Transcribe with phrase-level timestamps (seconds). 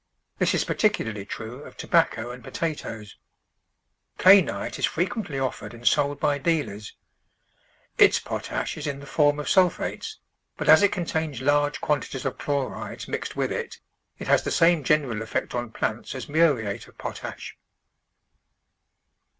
[0.39, 3.17] This is particularly true of tobacco and potatoes.
[4.17, 6.89] Kainit is frequently offered and sold by dealers.
[6.89, 10.17] HOW TO MAINTAIN FERTILITY Its potash is in the form of sulphates,
[10.57, 13.79] but as it contains large quantities of chlorides mixed with it,
[14.17, 17.55] it has the same general effect on plants as muri ate of potash.